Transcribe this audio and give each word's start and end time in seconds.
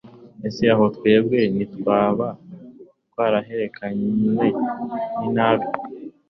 ese 0.47 0.63
aho 0.73 0.85
twebwe 0.95 1.39
ntitwaba 1.53 2.27
twaraheranywe 3.09 4.45
n'inabi 5.17 5.67